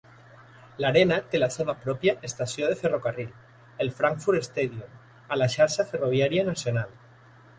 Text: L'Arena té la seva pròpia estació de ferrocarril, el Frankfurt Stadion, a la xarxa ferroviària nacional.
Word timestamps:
L'Arena 0.83 1.17
té 1.33 1.41
la 1.41 1.49
seva 1.55 1.75
pròpia 1.81 2.13
estació 2.29 2.69
de 2.71 2.77
ferrocarril, 2.79 3.29
el 3.85 3.93
Frankfurt 3.99 4.47
Stadion, 4.47 4.97
a 5.35 5.37
la 5.43 5.51
xarxa 5.57 5.89
ferroviària 5.93 6.47
nacional. 6.49 6.97